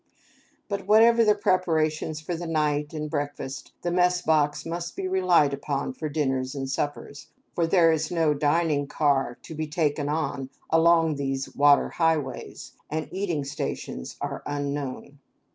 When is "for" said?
2.19-2.35, 5.93-6.09, 7.53-7.67